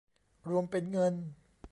[0.49, 1.13] รวมเป็นเงิน